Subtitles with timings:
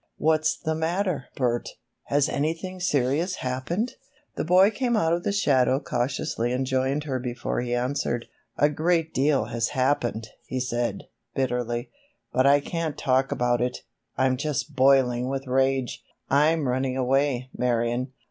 [0.17, 1.69] What's the matter, Bert?
[2.05, 3.97] Has anything serious happened?"
[4.35, 8.25] The boy came out of the shadow cautiously and joined her before he answered.
[8.57, 11.03] "A great deal has happened," he said,
[11.35, 11.91] bitterly;
[12.33, 13.83] "but I can't talk about it.
[14.17, 16.03] I'm just boiling with rage!
[16.31, 18.11] I'm running away, Marion."